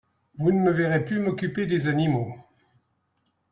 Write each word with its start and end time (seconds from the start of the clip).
Vous 0.39 0.51
ne 0.51 0.57
me 0.59 0.71
verrez 0.71 1.05
plus 1.05 1.19
m'occuper 1.19 1.67
des 1.67 1.85
animaux. 1.87 2.35